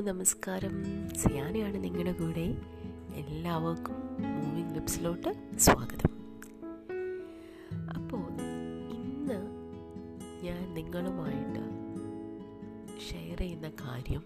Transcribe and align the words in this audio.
നമസ്കാരം. 0.00 0.84
സിയാനയാണ് 1.16 1.84
നിങ്ങളുടെ 1.84 2.12
കൂടെ. 2.12 2.56
എല്ലാവർക്കും 3.14 3.94
മൂവിങ് 4.20 4.74
ലിപ്സിലോട്ട് 4.74 5.58
സ്വാഗതം. 5.58 6.10
അപ്പോൾ 7.96 8.32
ഇന്ന് 8.90 9.38
ഞാൻ 10.44 10.74
നിങ്ങളുമായിട്ട് 10.74 11.60
ഷെയർ 13.00 13.38
ചെയ്യുന്ന 13.38 13.68
കാര്യം 13.68 14.22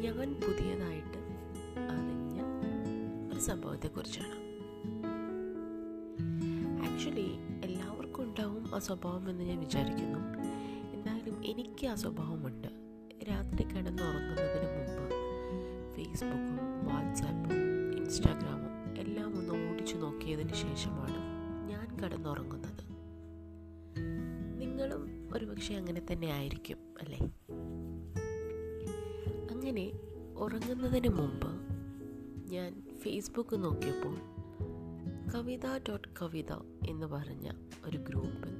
ഞാൻ 0.00 0.34
പുതിയതായിട്ട് 0.34 1.18
അറിഞ്ഞ 1.78 2.40
ഒരു 3.32 3.40
സംഭവത്തെക്കുറിച്ചാണ്. 3.40 4.38
ആക്ച്വലി 6.86 7.38
എല്ലാവർക്കും 7.64 8.24
ഉണ്ടാവും 8.24 8.74
ആ 8.74 8.78
സ്വഭാവം 8.78 9.30
എന്ന് 9.30 9.44
ഞാൻ 9.44 9.60
വിചാരിക്കുന്നു. 9.60 10.18
എന്തായാലും 10.94 11.46
എനിക്ക് 11.46 11.86
ആ 11.86 11.94
സ്വഭാവമുണ്ട്. 11.94 12.71
രാത്രി 13.52 13.66
കിടന്നുറങ്ങുന്നതിന് 13.68 14.68
മുമ്പ് 14.74 15.08
ഫേസ്ബുക്കും 15.94 16.58
വാട്സാപ്പും 16.84 17.58
ഇൻസ്റ്റാഗ്രാമും 17.96 18.74
എല്ലാം 18.98 19.38
ഒന്ന് 19.38 19.70
ഓടിച്ചു 19.70 19.96
നോക്കിയതിന് 19.96 20.54
ശേഷമാണ് 20.54 21.18
ഞാൻ 21.68 21.96
കിടന്നുറങ്ങുന്നത്. 21.96 22.82
നിങ്ങളും 24.60 25.02
ഒരുപക്ഷെ 25.34 25.74
അങ്ങനെ 25.74 26.02
തന്നെ 26.12 26.26
ആയിരിക്കും 26.26 26.78
അല്ലേ? 27.00 27.20
അങ്ങനെ 29.50 29.86
ഉറങ്ങുന്നതിന് 30.36 31.08
മുമ്പ് 31.08 31.50
ഞാൻ 32.52 32.70
ഫേസ്ബുക്ക് 33.02 33.64
നോക്കിയപ്പോൾ 33.64 34.16
കവിത 35.34 35.66
ഡോട്ട് 35.88 36.08
കവിത 36.22 36.52
എന്ന് 36.88 37.06
പറഞ്ഞ 37.06 37.46
ഒരു 37.86 37.98
ഗ്രൂപ്പിൽ 37.98 38.54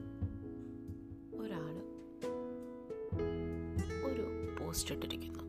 പോസ്റ്റ് 4.72 4.94
ഇട്ടിരിക്കുന്നു 4.94 5.42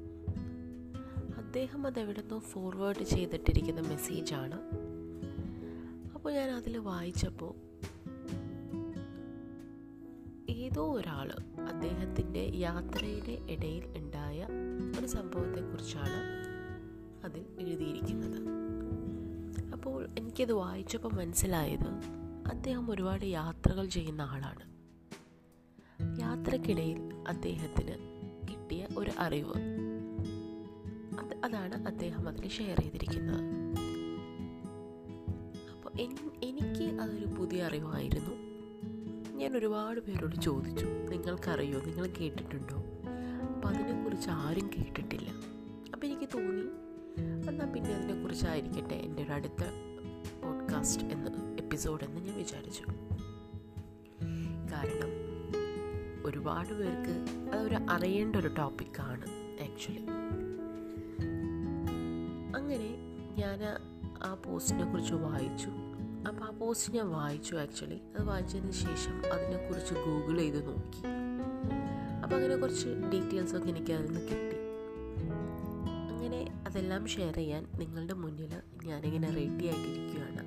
അദ്ദേഹം 1.38 1.88
അതെവിടുന്നോ 1.88 2.40
ഫോർവേഡ് 2.40 3.04
ചെയ്തിട്ടിരിക്കുന്ന 3.04 3.82
മെസ്സേജാണ് 3.82 4.62
അപ്പോൾ 6.14 6.34
ഞാൻ 6.34 6.50
അതിൽ 6.50 6.78
വായിച്ചപ്പോൾ 6.78 7.54
ഏതോ 10.52 10.94
ഒരാൾ 10.94 11.32
അദ്ദേഹത്തിന്റെ 11.70 12.52
യാത്രയുടെ 12.54 13.54
ഇടയിൽ 13.54 13.98
ഉണ്ടായ 13.98 14.48
ഒരു 15.00 15.08
സംഭവത്തെക്കുറിച്ചാണ് 15.08 16.20
അതിൽ 17.24 17.46
എഴുതിയിരിക്കുന്നത്. 17.60 18.40
അപ്പോൾ 19.74 20.08
എനിക്കത് 20.20 20.54
വായിച്ചപ്പോൾ 20.54 21.14
മനസ്സിലായത് 21.14 21.88
അദ്ദേഹം 22.52 22.92
ഒരുപാട് 22.92 23.26
യാത്രകൾ 23.26 23.86
ചെയ്യുന്ന 23.86 24.22
ആളാണ്. 24.22 24.74
യാത്രക്കിടയിൽ 26.20 26.98
അദ്ദേഹത്തിന് 27.28 28.13
കിട്ടിയ 28.74 29.00
ഒരു 29.00 29.12
അറിവ്. 29.18 29.54
അത് 31.20 31.46
അതാണ് 31.46 31.88
അദ്ദേഹം 31.88 32.28
അതിൽ 32.28 32.50
ഷെയർ 32.50 32.80
ചെയ്തിരിക്കുന്നത്. 32.80 33.42
അപ്പോൾ 35.72 35.90
എനിക്ക് 36.44 37.02
അതൊരു 37.02 37.26
പുതിയ 37.26 37.64
അറിവായിരുന്നു. 37.64 38.32
ഞാൻ 39.38 39.58
ഒരുപാട് 39.58 40.00
പേരോട് 40.00 40.36
ചോദിച്ചു 40.36 40.86
നിങ്ങൾക്കറിയോ? 40.86 41.80
നിങ്ങൾ 41.80 42.08
കേട്ടിട്ടുണ്ടോ? 42.08 42.76
അപ്പം 43.56 43.70
അതിനെക്കുറിച്ച് 43.70 44.30
ആരും 44.30 44.70
കേട്ടിട്ടില്ല. 44.78 45.30
അപ്പം 45.94 46.06
എനിക്ക് 46.06 46.30
തോന്നി 46.34 46.62
എന്നാൽ 47.50 47.72
പിന്നെ 47.72 47.96
അതിനെക്കുറിച്ചായിരിക്കട്ടെ 47.96 48.94
എന്റെ 48.94 49.24
ഒരു 49.24 49.32
അടുത്ത 49.32 49.64
പോഡ്കാസ്റ്റ് 50.44 51.06
എന്ന് 51.06 51.58
എപ്പിസോഡ് 51.62 52.04
എന്ന് 52.04 52.22
ഞാൻ 52.22 52.38
വിചാരിച്ചു. 52.38 52.84
കാരണം 54.74 55.23
ഒരുപാട് 56.26 56.74
പേർക്ക് 56.74 57.16
അതൊരു 57.56 57.78
അറിയേണ്ട 57.90 58.36
ഒരു 58.36 58.48
ടോപ്പിക്കാണ് 58.48 59.26
ആക്ച്വലി 59.64 60.06
അങ്ങനെ 62.56 62.90
ഞാൻ 63.38 63.60
ആ 64.24 64.34
പോസ്റ്റിനെ 64.34 64.92
കുറിച്ച് 64.92 65.14
വായിച്ചു. 65.14 65.70
അപ്പോൾ 66.28 66.46
ആ 66.46 66.50
പോസ്റ്റ് 66.50 66.94
ഞാൻ 66.94 67.10
വായിച്ചു 67.10 67.56
ആക്ച്വലി 67.56 67.96
അത് 67.96 68.24
വായിച്ചതിന് 68.24 68.72
ശേഷം 68.72 69.34
അതിനെക്കുറിച്ച് 69.34 69.94
ഗൂഗിൾ 69.94 70.38
ചെയ്ത് 70.38 70.68
നോക്കി. 70.68 71.02
അപ്പോൾ 72.24 72.36
അങ്ങനെ 72.36 72.56
കുറച്ച് 72.56 72.88
ഡീറ്റെയിൽസൊക്കെ 72.88 73.70
എനിക്ക് 73.70 73.92
അതിൽ 73.92 74.06
നിന്ന് 74.06 74.22
കിട്ടി. 74.22 74.58
അങ്ങനെ 76.12 76.64
അതെല്ലാം 76.68 77.08
ഷെയർ 77.08 77.36
ചെയ്യാൻ 77.36 77.68
നിങ്ങളുടെ 77.80 78.14
മുന്നിൽ 78.14 78.54
ഞാനിങ്ങനെ 78.86 79.30
റെഡി 79.30 79.66
ആയിട്ടിരിക്കുകയാണ്. 79.66 80.44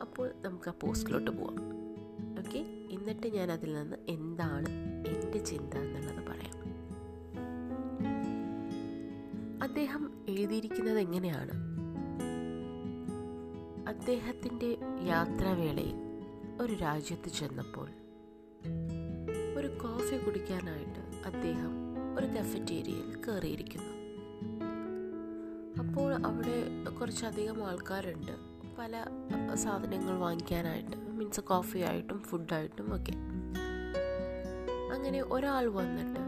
അപ്പോൾ 0.00 0.30
നമുക്ക് 0.44 0.68
ആ 0.68 0.72
പോസ്റ്റിലോട്ട് 0.80 1.30
പോവാം. 1.30 1.79
എന്നിട്ട് 3.00 3.26
ഞാൻ 3.26 3.52
അതിൽ 3.52 3.74
നിന്ന് 3.74 3.96
എന്താണ് 4.08 4.68
എന്റെ 5.08 5.38
ചിന്ത 5.38 5.74
എന്നുള്ളത് 5.74 6.26
പറയാം. 6.26 6.60
അദ്ദേഹം 9.62 10.24
എഴുതിയിരിക്കുന്നത് 10.28 10.98
എങ്ങനെയാണ്? 10.98 11.50
അദ്ദേഹത്തിന്റെ 13.88 14.78
യാത്രാവേളയിൽ 15.06 15.94
ഒരു 16.60 16.72
രാജ്യത്ത് 16.72 17.28
ചെന്നപ്പോൾ 17.28 17.88
ഒരു 19.56 19.66
കോഫി 19.66 20.16
കുടിക്കാനായിട്ട് 20.24 21.26
അദ്ദേഹം 21.26 21.94
ഒരു 22.18 22.26
കഫറ്റേരിയയിൽ 22.26 23.20
കയറിയിരിക്കുന്നു. 23.28 24.00
അപ്പോൾ 25.78 26.26
അവിടെ 26.26 26.90
കുറച്ചധികം 27.00 27.64
ആൾക്കാരുണ്ട്. 27.64 28.49
പല 28.80 29.04
സാധനങ്ങൾ 29.54 30.18
വാങ്ങിക്കാനായിട്ട് 30.18 30.96
മീൻസ് 30.96 31.40
കോഫി 31.40 31.78
ആയിട്ടും 31.78 32.22
ഫുഡായിട്ടും 32.22 32.96
ഒക്കെ. 32.96 33.12
അങ്ങനെ 34.94 35.22
ഒരാൾ 35.22 35.66
വന്നിട്ട് 35.66 36.20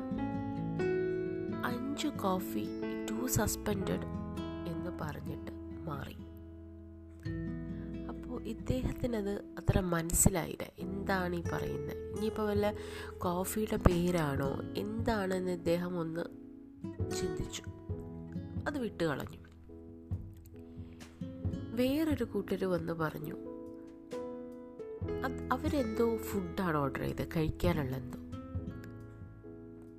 അഞ്ച് 1.66 2.08
കോഫി 2.08 2.66
ടു 3.10 3.26
സസ്പെൻഡഡ് 3.26 4.06
എന്ന് 4.68 4.90
പറഞ്ഞിട്ട് 5.00 5.52
മാറി. 5.86 6.16
അപ്പോൾ 8.08 8.42
ഇദ്ദേഹത്തിനത് 8.42 9.34
അത്ര 9.34 9.80
മനസ്സിലായില്ല. 9.80 10.66
എന്താണ് 10.78 11.36
ഈ 11.36 11.42
പറയുന്നത്? 11.52 12.16
ഇനിയിപ്പോൾ 12.16 12.48
വല്ല 12.48 12.74
കോഫിയുടെ 13.18 13.76
പേരാണോ? 13.76 14.60
എന്താണെന്ന് 14.76 15.50
ഇദ്ദേഹം 15.50 15.98
ഒന്ന് 15.98 16.20
ചിന്തിച്ചു. 17.20 17.62
അത് 18.66 18.78
വിട്ടു 18.78 19.04
കളഞ്ഞു 19.04 19.41
വേറൊരു 21.72 22.24
കൂട്ടർ 22.24 22.64
വന്ന് 22.64 22.92
പറഞ്ഞു 22.92 23.36
അവരെന്തോ 25.52 26.16
ഫുഡാണ് 26.16 26.76
ഓർഡർ 26.76 27.00
ചെയ്ത് 27.00 27.28
കഴിക്കാനുള്ള 27.36 27.96
എന്തോ. 27.96 28.18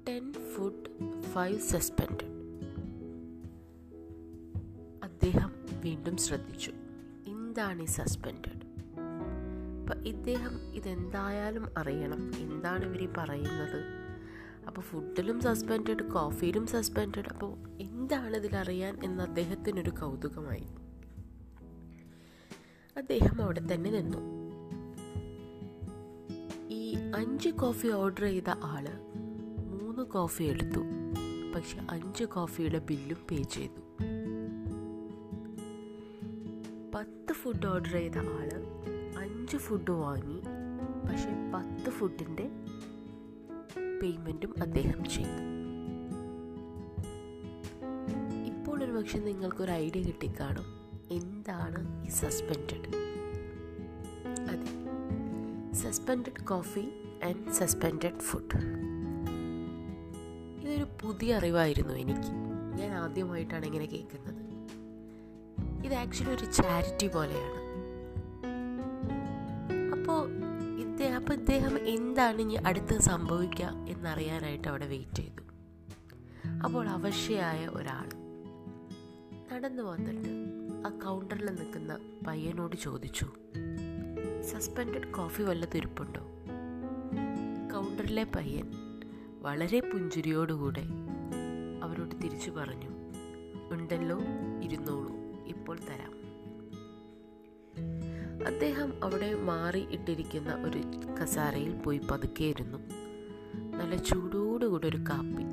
ടെൻ 0.08 0.34
ഫുഡ് 0.34 1.22
ഫൈവ് 1.22 1.60
സസ്പെൻഡ് 1.60 2.24
അദ്ദേഹം 5.04 5.52
വീണ്ടും 5.84 6.18
ശ്രദ്ധിച്ചു 6.18 6.72
എന്താണ് 7.28 7.82
ഈ 7.82 7.86
സസ്പെൻഡ് 7.86 8.52
അപ്പം 9.82 10.08
ഇദ്ദേഹം 10.08 10.74
ഇതെന്തായാലും 10.76 11.68
അറിയണം 11.78 12.32
എന്താണ് 12.38 12.86
ഇവർ 12.86 13.14
പറയുന്നത്? 13.18 13.84
അപ്പോൾ 14.68 14.82
ഫുഡിലും 14.82 15.42
സസ്പെൻഡ് 15.42 16.12
കോഫിയിലും 16.12 16.68
സസ്പെൻഡ് 16.68 17.20
അപ്പോൾ 17.20 17.58
എന്താണ് 17.80 18.38
ഇതിലറിയാൻ? 18.38 19.04
എന്ന് 19.04 19.24
അദ്ദേഹത്തിനൊരു 19.24 19.90
കൗതുകമായി. 19.90 20.83
അദ്ദേഹം 22.98 23.42
അവിടെ 23.42 23.60
തന്നെ 23.60 23.92
നിന്നു. 23.92 24.18
ഈ 26.70 26.96
അഞ്ച് 27.16 27.50
കോഫി 27.50 27.88
ഓർഡർ 27.88 28.22
ചെയ്ത 28.22 28.50
ആൾ 28.50 28.88
മൂന്ന് 29.82 30.04
കോഫി 30.04 30.44
എടുത്തു. 30.44 30.80
പക്ഷെ 31.56 31.80
അഞ്ച് 31.90 32.24
കോഫിയുടെ 32.24 32.80
ബില്ലും 32.80 33.18
പേ 33.32 33.38
ചെയ്തു. 33.38 33.82
പത്ത് 36.96 37.34
ഫുഡ് 37.34 37.66
ഓർഡർ 37.66 37.92
ചെയ്ത 37.92 38.18
ആൾ 38.18 38.50
അഞ്ച് 39.18 39.58
ഫുഡ് 39.58 39.92
വാങ്ങി. 39.92 40.42
പക്ഷെ 41.10 41.52
പത്ത് 41.54 41.90
ഫുഡിന്റെ 41.90 42.50
പേയ്മെന്റും 44.02 44.54
അദ്ദേഹം 44.62 45.10
ചെയ്തു. 45.10 45.54
ഇപ്പോൾ 48.46 48.84
ഒരു 48.84 48.92
പക്ഷെ 48.92 49.20
നിങ്ങൾക്കൊരു 49.20 49.72
ഐഡിയ 49.72 50.02
കിട്ടിക്കാണും. 50.02 50.73
എന്താണ് 51.12 52.06
ഈ 52.06 52.10
സസ്പെൻഡഡ് 52.10 52.96
അതെ. 54.50 54.84
Suspend 55.74 56.46
coffee 56.46 56.90
and 57.24 57.52
suspend 57.52 58.20
food 58.20 58.84
ഇതൊരു 60.64 60.88
പുതിയ 61.02 61.36
അറിവായിരുന്നു 61.36 61.94
എനിക്ക്. 61.94 62.32
ഞാൻ 62.80 62.92
ആദ്യമായിട്ടാണ് 62.92 63.66
ഇങ്ങനെ 63.66 63.86
കേൾക്കുന്നത്. 63.86 64.44
ഇത് 65.86 65.94
ആക്ച്വലി 65.94 66.36
ഒരു 66.36 66.46
ചാരിറ്റി 66.52 67.08
പോലെയാണ്. 67.08 67.60
അപ്പോൾ 69.92 70.30
ഇദ്ദേഹം 70.80 71.16
അപ്പോൾ 71.16 71.34
ഇദ്ദേഹം 71.34 71.88
എന്താണ് 71.88 72.42
ഇനി 72.42 72.54
അടുത്ത് 72.54 73.00
സംഭവിക്കുക 73.00 73.66
എന്നറിയാനായിട്ട് 73.66 74.68
അവിടെ 74.68 74.88
വെയിറ്റ് 74.88 75.16
ചെയ്തു. 75.16 75.44
അപ്പോൾ 76.64 76.90
അവശ്യയായ 76.90 77.68
ഒരാൾ 77.68 78.10
നടന്നു 79.54 79.84
വന്നിട്ട് 79.84 80.63
ആ 80.86 80.90
കൗണ്ടറിൽ 80.90 81.46
നിൽക്കുന്ന 81.46 81.98
പയ്യനോട് 82.28 82.76
ചോദിച്ചു 82.76 83.26
സസ്പെൻഡഡ് 84.42 85.12
കോഫി 85.14 85.44
വല്ല 85.44 85.66
തിരുപ്പുണ്ടോ 85.66 86.22
കൗണ്ടറിലെ 87.74 88.24
പയ്യൻ 88.24 88.72
വളരെ 89.42 89.80
പുഞ്ചിരിയോടുകൂടെ 89.80 90.84
അവരോട് 91.84 92.16
തിരിച്ചു 92.24 92.52
പറഞ്ഞു 92.52 92.90
ഉണ്ടല്ലോ 93.72 94.20
ഇരുന്നോളൂ 94.64 95.16
ഇപ്പോൾ 95.46 95.78
തരാം. 95.78 96.14
അദ്ദേഹം 98.46 99.04
അവിടെ 99.04 99.36
മാറി 99.36 99.80
ഇട്ടിരിക്കുന്ന 99.80 100.54
ഒരു 100.54 100.82
കസാരയിൽ 101.22 101.74
പോയി 101.76 102.02
പതുക്കെയിരുന്നു 102.12 102.78
നല്ല 103.78 103.96
ചൂടോടുകൂടി 103.96 104.88
ഒരു 104.88 104.98
കാപ്പി 104.98 105.46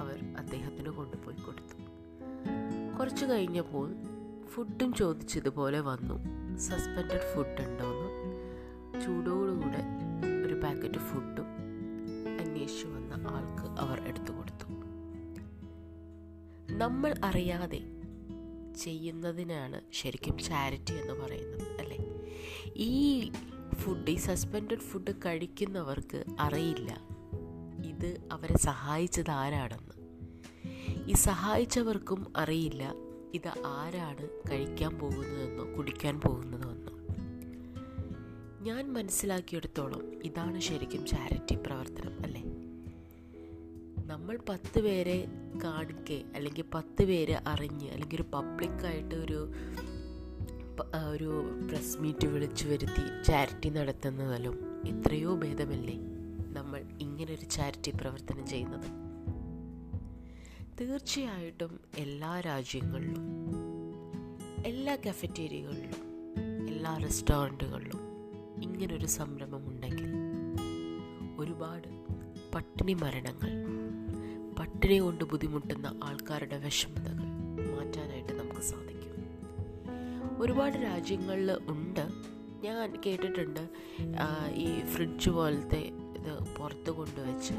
അവർ 0.00 0.18
അദ്ദേഹത്തിന് 0.38 0.88
കൊണ്ടുപോയി 0.88 1.36
കൊടുത്തു. 1.36 1.76
കുറച്ചു 2.98 3.24
കഴിഞ്ഞപ്പോൾ 3.24 3.88
ഫുഡും 4.56 4.94
ചോദിച്ചതുപോലെ 4.94 5.80
വന്നു. 5.80 6.14
സസ്പെൻഡഡ് 6.58 7.34
ഫുഡ് 7.34 7.68
ഉണ്ടോന്ന്. 7.68 8.06
ചൂടോടുകൂടെ 9.00 9.82
ഒരു 10.46 10.54
പാക്കറ്റ് 10.54 10.98
ഫുഡും 10.98 11.44
അന്വേഷിച്ചു 12.40 12.86
വന്ന 12.86 13.14
ആൾക്ക് 13.14 13.80
അവർ 13.80 14.00
എടുത്തു 14.00 14.32
കൊടുത്തു. 14.32 14.72
നമ്മൾ 16.72 17.14
അറിയാതെ 17.24 17.80
ചെയ്യുന്നതിനാണ് 18.76 19.80
ശരിക്കും 19.92 20.38
ചാരിറ്റി 20.38 20.92
എന്ന് 20.92 21.12
പറയുന്നത് 21.12 21.80
അല്ലേ? 21.80 21.98
ഈ 22.76 23.30
ഫുഡ് 23.74 24.10
ഈ 24.10 24.14
സസ്പെൻഡഡ് 24.14 24.78
ഫുഡ് 24.78 25.12
കഴിക്കുന്നവർക്ക് 25.26 26.24
അറിയില്ല. 26.40 27.00
ഇത് 27.86 28.28
അവരെ 28.32 28.56
സഹായിച്ചത് 28.56 29.30
ആരാണെന്ന്. 29.30 29.94
ഈ 31.10 31.12
സഹായിച്ചവർക്കും 31.12 32.32
അറിയില്ല. 32.36 33.05
ഇത് 33.36 33.48
ആരാണ് 33.72 34.28
കഴിക്കാൻ 34.50 34.98
പോകുന്നതെന്നോ 34.98 35.64
കുടിക്കാൻ 35.76 36.20
പോകുന്നതെന്നോ 36.20 36.92
ഞാൻ 38.60 38.92
മനസ്സിലാക്കിയെടുത്തോളം 38.92 40.22
ഇതാണ് 40.24 40.60
ശരിക്കും 40.60 41.06
ചാരിറ്റി 41.06 41.54
പ്രവർത്തനം 41.66 42.24
അല്ലേ? 42.24 42.42
നമ്മൾ 44.06 44.38
പത്ത് 44.48 44.80
പേരെ 44.80 45.16
കാണിക്കെ 45.64 46.24
അല്ലെങ്കിൽ 46.34 46.64
പത്ത് 46.74 47.04
പേര് 47.04 47.36
അറിഞ്ഞ് 47.46 47.90
അല്ലെങ്കിൽ 47.90 48.16
ഒരു 48.16 48.26
പബ്ലിക്കായിട്ട് 48.34 49.14
ഒരു 49.14 49.38
ഒരു 51.10 51.30
പ്രസ് 51.68 51.98
മീറ്റ് 51.98 52.26
വിളിച്ചു 52.26 52.66
വരുത്തി 52.66 53.24
ചാരിറ്റി 53.24 53.68
നടത്തുന്നതിലും 53.68 54.56
എത്രയോ 54.86 55.34
ഭേദമല്ലേ 55.34 55.96
നമ്മൾ 56.52 56.80
ഇങ്ങനൊരു 57.00 57.44
ചാരിറ്റി 57.46 57.90
പ്രവർത്തനം 57.90 58.46
ചെയ്യുന്നത്. 58.46 58.88
തീർച്ചയായിട്ടും 60.80 61.80
എല്ലാ 61.96 62.40
രാജ്യങ്ങളിലും 62.40 63.22
എല്ലാ 64.66 64.96
കഫറ്റേരിയകളിലും 64.96 66.02
എല്ലാ 66.68 66.96
റെസ്റ്റോറന്റുകളിലും 66.96 68.00
ഇങ്ങനൊരു 68.62 69.06
സംരംഭം 69.06 69.68
ഉണ്ടെങ്കിൽ 69.68 70.12
ഒരുപാട് 71.38 71.88
പട്ടിണി 72.54 72.94
മരണങ്ങൾ 72.94 73.52
പട്ടിണി 74.58 74.98
കൊണ്ട് 74.98 75.24
ബുദ്ധിമുട്ടുന്ന 75.24 76.00
ആൾക്കാരുടെ 76.04 76.58
വിഷമതകൾ 76.58 77.26
മാറ്റാനായിട്ട് 77.76 78.32
നമുക്ക് 78.32 78.60
സാധിക്കും. 78.60 79.14
ഒരുപാട് 80.42 80.76
രാജ്യങ്ങളിൽ 80.76 81.52
ഉണ്ട്. 81.68 82.08
ഞാൻ 82.62 83.02
കേട്ടിട്ടുണ്ട് 83.06 83.68
ഈ 84.54 84.84
ഫ്രിഡ്ജ് 84.84 85.30
പോലത്തെ 85.30 85.80
ഇത് 86.18 86.54
പുറത്ത് 86.58 86.90
കൊണ്ടുവച്ച് 86.90 87.54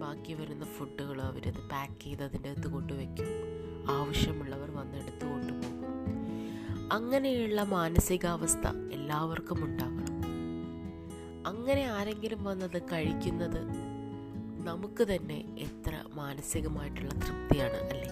ബാക്കി 0.00 0.32
വരുന്ന 0.32 0.64
ഫുഡുകൾ 0.64 1.22
അവരത് 1.22 1.68
പാക്ക് 1.72 2.02
ചെയ്ത് 2.02 2.22
അതിന്റെ 2.24 2.50
അകത്ത് 2.50 2.68
കൊണ്ടുവയ്ക്കും 2.68 3.26
ആവശ്യമുള്ളവർ 3.90 4.70
വന്നെടുത്ത് 4.70 5.30
കൊണ്ടുപോകും 5.30 5.80
അങ്ങനെയുള്ള 6.92 7.62
മാനസികാവസ്ഥ 7.62 8.92
എല്ലാവർക്കും 8.92 9.64
ഉണ്ടാകണം. 9.64 10.16
അങ്ങനെ 11.46 11.84
ആരെങ്കിലും 11.84 12.44
വന്നത് 12.44 12.82
കഴിക്കുന്നത് 12.82 13.60
നമുക്ക് 14.66 15.04
തന്നെ 15.04 15.38
എത്ര 15.58 16.04
മാനസികമായിട്ടുള്ള 16.14 17.10
തൃപ്തിയാണ് 17.10 17.76
അല്ലേ? 17.76 18.08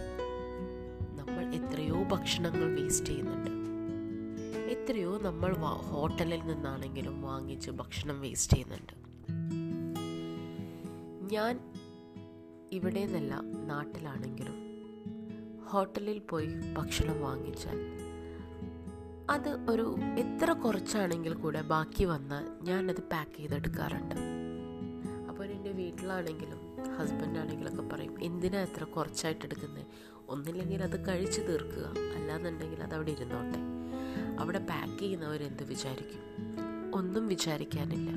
നമ്മൾ 1.18 1.54
എത്രയോ 1.54 2.02
ഭക്ഷണങ്ങൾ 2.02 2.80
വേസ്റ്റ് 2.80 3.06
ചെയ്യുന്നുണ്ട്. 3.06 3.50
എത്രയോ 4.70 5.18
നമ്മൾ 5.18 5.54
ഹോട്ടലിൽ 5.90 6.40
നിന്നാണെങ്കിലും 6.46 7.22
വാങ്ങിച്ച് 7.22 7.70
ഭക്ഷണം 7.70 8.20
വേസ്റ്റ് 8.20 8.56
ചെയ്യുന്നുണ്ട്. 8.56 8.97
ഞാൻ 11.28 11.72
ഇവിടെ 12.72 13.04
നിന്നല്ല 13.04 13.40
നാട്ടിലാണെങ്കിലും 13.66 14.54
ഹോട്ടലിൽ 15.66 16.18
പോയി 16.18 16.48
ഭക്ഷണം 16.76 17.22
വാങ്ങിച്ചാൽ 17.22 17.78
അത് 19.30 19.48
ഒരു 19.48 19.96
എത്ര 20.18 20.52
കുറച്ചാണെങ്കിൽ 20.52 21.34
കൂടെ 21.34 21.62
ബാക്കി 21.62 22.04
വന്നാൽ 22.04 22.46
ഞാനത് 22.62 23.02
പാക്ക് 23.02 23.36
ചെയ്തെടുക്കാറുണ്ട്. 23.36 24.14
അപ്പോൾ 25.28 25.46
എന്റെ 25.46 25.72
വീട്ടിലാണെങ്കിലും 25.72 26.76
ഹസ്ബൻഡാണെങ്കിലൊക്കെ 26.98 27.82
പറയും 27.82 28.22
എന്തിനാ 28.22 28.60
എത്ര 28.62 28.84
കുറച്ചായിട്ട് 28.84 29.44
എടുക്കുന്നത് 29.44 29.86
ഒന്നില്ലെങ്കിൽ 30.28 30.82
അത് 30.82 31.08
കഴിച്ച് 31.08 31.40
തീർക്കുക. 31.40 31.94
അല്ലാന്നുണ്ടെങ്കിൽ 32.16 32.82
അത് 32.82 32.94
അവിടെ 32.94 33.10
ഇരുന്നോട്ടെ. 33.10 33.58
അവിടെ 34.40 34.58
പാക്ക് 34.58 34.98
ചെയ്യുന്നവരെന്ത് 34.98 35.64
വിചാരിക്കും? 35.64 36.22
ഒന്നും 36.94 37.28
വിചാരിക്കാനില്ല. 37.28 38.10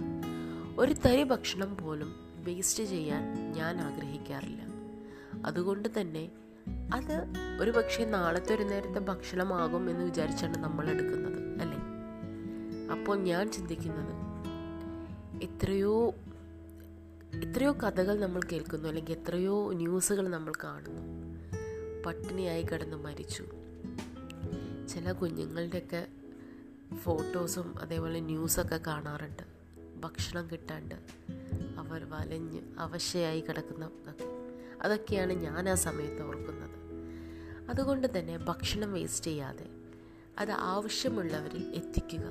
ഒരു 0.78 0.94
തരി 0.94 1.24
ഭക്ഷണം 1.24 1.78
പോലും 1.78 2.31
വേസ്റ്റ് 2.44 2.84
ചെയ്യാൻ 2.84 3.52
ഞാൻ 3.52 3.82
ആഗ്രഹിക്കാറില്ല. 3.82 4.62
അതുകൊണ്ട് 5.46 5.90
തന്നെ 6.02 6.32
അത് 6.94 7.34
ഒരു 7.62 7.72
പക്ഷേ 7.72 8.06
നാളത്തെ 8.06 8.56
ഒരു 8.56 8.64
നേരത്തെ 8.64 9.00
ഭക്ഷണമാകും 9.00 9.90
എന്ന് 9.90 10.06
വിചാരിച്ചാണ് 10.06 10.58
നമ്മൾ 10.58 10.90
എടുക്കുന്നത് 10.90 11.62
അല്ലേ? 11.62 11.78
അപ്പോൾ 12.92 13.20
ഞാൻ 13.20 13.52
ചിന്തിക്കുന്നത് 13.52 14.22
എത്രയോ 15.44 16.14
എത്രയോ 17.44 17.72
കഥകൾ 17.72 18.20
നമ്മൾ 18.20 18.42
കേൾക്കുന്നു 18.52 18.90
അല്ലെങ്കിൽ 18.90 19.14
എത്രയോ 19.14 19.74
ന്യൂസുകൾ 19.74 20.28
നമ്മൾ 20.28 20.54
കാണുന്നു. 20.64 21.02
പട്ടിണിയായി 22.06 22.64
കിടന്ന് 22.64 22.98
മരിച്ചു. 22.98 23.46
ചില 24.90 25.12
കുഞ്ഞുങ്ങളുടെയൊക്കെ 25.12 26.08
ഫോട്ടോസും 26.96 27.82
അതേപോലെ 27.82 28.20
ന്യൂസൊക്കെ 28.20 28.80
കാണാറുണ്ട്. 28.88 29.44
ഭക്ഷണം 30.00 30.48
കിട്ടാണ്ട് 30.52 30.96
അവർ 31.92 32.10
വലഞ്ഞ് 32.10 32.62
അവശയായി 32.80 33.42
കിടക്കുന്ന 33.42 33.90
അതൊക്കെയാണ് 34.82 35.34
ഞാൻ 35.34 35.70
ആ 35.70 35.76
സമയത്ത് 35.76 36.22
ഓർക്കുന്നത്. 36.22 36.72
അതുകൊണ്ട് 37.70 38.20
തന്നെ 38.20 38.38
ഭക്ഷണം 38.38 38.94
വേസ്റ്റ് 38.94 39.26
ചെയ്യാതെ 39.26 39.66
അത് 40.40 40.52
ആവശ്യമുള്ളവരിൽ 40.52 41.72
എത്തിക്കുക. 41.76 42.24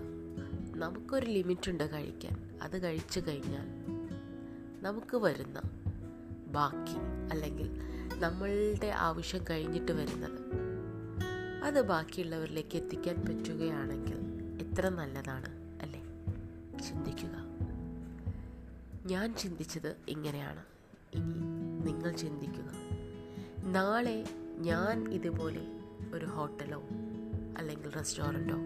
നമുക്കൊരു 0.76 1.26
ലിമിറ്റുണ്ട് 1.26 1.92
കഴിക്കാൻ. 1.92 2.58
അത് 2.62 2.82
കഴിച്ചു 2.82 3.20
കഴിഞ്ഞാൽ 3.20 3.66
നമുക്ക് 4.82 5.16
വരുന്ന 5.16 5.60
ബാക്കി 6.46 7.28
അല്ലെങ്കിൽ 7.32 7.70
നമ്മളുടെ 8.20 8.86
ആവശ്യം 8.86 9.44
കഴിഞ്ഞിട്ട് 9.50 9.92
വരുന്നത് 9.92 10.40
അത് 11.64 11.80
ബാക്കിയുള്ളവരിലേക്ക് 11.80 12.76
എത്തിക്കാൻ 12.76 13.16
പറ്റുകയാണെങ്കിൽ 13.16 14.18
എത്ര 14.66 14.88
നല്ലതാണ് 14.88 15.78
അല്ലേ? 15.82 16.00
ചിന്തിക്കുക. 16.88 17.49
ഞാൻ 19.10 19.34
ചിന്തിച്ചത് 19.34 19.96
ഇങ്ങനെയാണ്. 20.08 20.64
ഇനി 21.14 21.32
നിങ്ങൾ 21.90 22.12
ചിന്തിക്കുക. 22.12 22.70
നാളെ 23.64 24.24
ഞാൻ 24.58 25.12
ഇതുപോലെ 25.12 25.66
ഒരു 26.12 26.26
ഹോട്ടലോ 26.26 26.82
അല്ലെങ്കിൽ 27.58 27.94
റെസ്റ്റോറന്റോ 27.94 28.56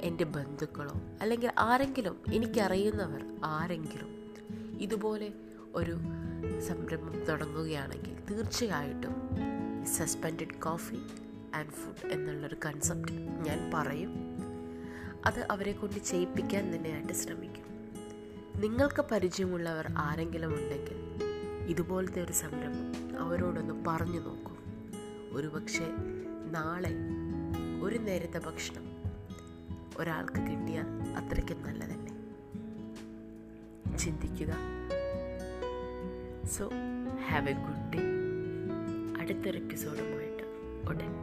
എന്റെ 0.00 0.24
ബന്ധുക്കളോ 0.24 1.00
അല്ലെങ്കിൽ 1.20 1.52
ആരെങ്കിലും 1.58 2.22
എനിക്കറിയുന്നവർ 2.32 3.40
ആരെങ്കിലും 3.44 4.34
ഇതുപോലെ 4.80 5.32
ഒരു 5.74 5.98
സംരംഭം 6.60 7.24
തുടങ്ങുകയാണെങ്കിൽ 7.24 8.16
തീർച്ചയായിട്ടും 8.30 9.14
സസ്പെൻഡഡ് 9.86 10.60
കോഫി 10.60 10.96
ആൻഡ് 11.54 11.70
ഫുഡ് 11.70 12.12
എന്നുള്ളൊരു 12.12 12.56
കൺസെപ്റ്റ് 12.66 13.12
ഞാൻ 13.14 13.70
പറയും. 13.74 14.14
അത് 15.26 15.46
അവരെ 15.50 15.72
കൊണ്ട് 15.72 15.98
ചെയ്യിപ്പിക്കാൻ 15.98 16.76
തന്നെയായിട്ട് 16.76 17.12
ശ്രമിക്കും. 17.12 17.71
നിങ്ങൾക്ക് 18.56 19.04
പരിചയമുള്ളവർ 19.12 19.92
ആരെങ്കിലും 19.98 20.54
ഉണ്ടെങ്കിൽ 20.54 21.22
ഇതുപോലത്തെ 21.66 22.22
ഒരു 22.22 22.32
സംരംഭം 22.32 23.20
അവരോടൊന്ന് 23.20 23.84
പറഞ്ഞു 23.86 24.20
നോക്കൂ. 24.20 24.56
ഒരുപക്ഷെ 25.32 25.88
നാളെ 26.50 26.94
ഒരു 27.82 27.98
നേരത്തെ 27.98 28.38
ഭക്ഷണം 28.38 28.84
ഒരാൾക്ക് 29.96 30.32
കിട്ടിയാൽ 30.32 30.86
അത്രയ്ക്കും 31.16 31.62
നല്ലതല്ലേ? 31.62 32.14
ചിന്തിക്കുക. 33.98 34.56
So 36.46 36.70
have 37.28 37.48
a 37.48 37.52
good 37.52 37.92
day 37.92 38.00
അടുത്തൊരു 39.20 39.58
എപ്പിസോഡുമായിട്ട് 39.58 40.42
സിയാന 40.86 41.21